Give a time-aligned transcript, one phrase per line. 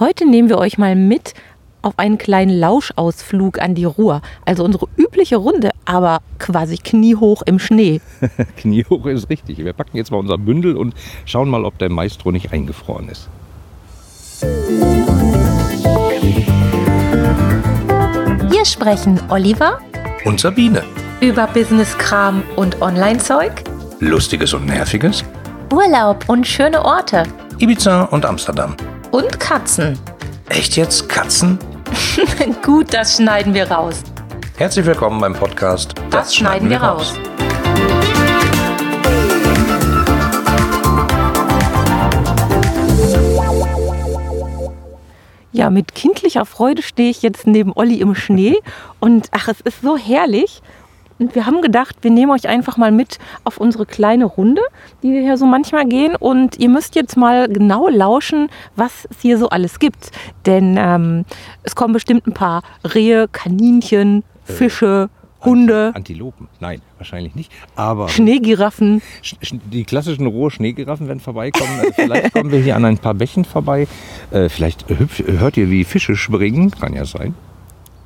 [0.00, 1.34] Heute nehmen wir euch mal mit
[1.82, 4.22] auf einen kleinen Lauschausflug an die Ruhr.
[4.44, 8.00] Also unsere übliche Runde, aber quasi kniehoch im Schnee.
[8.56, 9.58] kniehoch ist richtig.
[9.58, 13.28] Wir packen jetzt mal unser Bündel und schauen mal, ob der Maestro nicht eingefroren ist.
[18.52, 19.80] Hier sprechen Oliver
[20.24, 20.84] und Sabine
[21.20, 23.64] über Business-Kram und Online-Zeug,
[23.98, 25.24] Lustiges und Nerviges,
[25.72, 27.24] Urlaub und schöne Orte,
[27.58, 28.76] Ibiza und Amsterdam
[29.10, 29.98] und Katzen.
[30.48, 31.58] Echt jetzt Katzen?
[32.62, 34.02] Gut, das schneiden wir raus.
[34.56, 37.14] Herzlich willkommen beim Podcast Das, das schneiden, wir raus.
[37.14, 38.28] raus.
[45.50, 48.58] Ja, mit kindlicher Freude stehe ich jetzt neben Olli im Schnee
[49.00, 50.60] und ach, es ist so herrlich.
[51.18, 54.62] Und wir haben gedacht, wir nehmen euch einfach mal mit auf unsere kleine Runde,
[55.02, 56.14] die wir hier so manchmal gehen.
[56.16, 60.10] Und ihr müsst jetzt mal genau lauschen, was es hier so alles gibt.
[60.46, 61.24] Denn ähm,
[61.62, 62.62] es kommen bestimmt ein paar
[62.94, 65.10] Rehe, Kaninchen, äh, Fische,
[65.44, 65.92] Hunde.
[65.94, 67.52] Antilopen, nein, wahrscheinlich nicht.
[67.76, 69.02] Aber Schneegiraffen.
[69.72, 71.80] Die klassischen rohe Schneegiraffen werden vorbeikommen.
[71.80, 73.86] Äh, vielleicht kommen wir hier an ein paar Bächen vorbei.
[74.30, 76.72] Äh, vielleicht hört ihr, wie Fische springen.
[76.72, 77.34] Kann ja sein.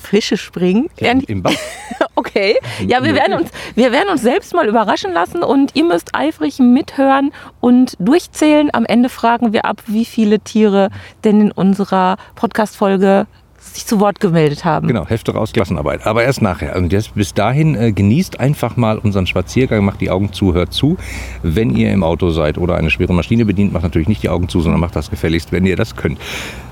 [0.00, 0.88] Fische springen.
[0.96, 1.52] Im, im Bach.
[2.14, 2.56] okay.
[2.86, 6.58] Ja, wir werden, uns, wir werden uns selbst mal überraschen lassen und ihr müsst eifrig
[6.58, 8.70] mithören und durchzählen.
[8.72, 10.90] Am Ende fragen wir ab, wie viele Tiere
[11.24, 13.26] denn in unserer Podcast-Folge
[13.60, 14.88] sich zu Wort gemeldet haben.
[14.88, 16.06] Genau, Hefte raus, Klassenarbeit.
[16.06, 16.76] Aber erst nachher.
[16.76, 20.72] Und jetzt bis dahin äh, genießt einfach mal unseren Spaziergang, macht die Augen zu, hört
[20.72, 20.96] zu.
[21.42, 24.48] Wenn ihr im Auto seid oder eine schwere Maschine bedient, macht natürlich nicht die Augen
[24.48, 26.18] zu, sondern macht das gefälligst, wenn ihr das könnt.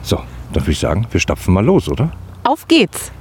[0.02, 0.16] So,
[0.52, 2.10] dann würde ich sagen, wir stapfen mal los, oder?
[2.48, 3.12] Auf geht's!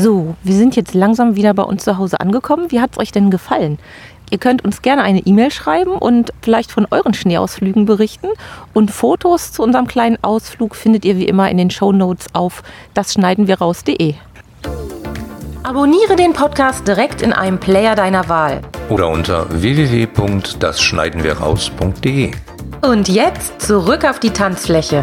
[0.00, 2.70] So, wir sind jetzt langsam wieder bei uns zu Hause angekommen.
[2.70, 3.80] Wie hat es euch denn gefallen?
[4.30, 8.28] Ihr könnt uns gerne eine E-Mail schreiben und vielleicht von euren Schneeausflügen berichten.
[8.72, 12.62] Und Fotos zu unserem kleinen Ausflug findet ihr wie immer in den Show Notes auf
[12.94, 14.14] dasschneidenwirraus.de.
[15.64, 18.60] Abonniere den Podcast direkt in einem Player deiner Wahl.
[18.90, 22.30] Oder unter www.dasschneidenwirraus.de.
[22.82, 25.02] Und jetzt zurück auf die Tanzfläche.